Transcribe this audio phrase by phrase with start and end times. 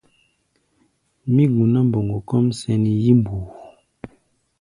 [1.33, 3.45] Mí guná mboŋgo kɔ́ʼm sɛn yí-mbuu.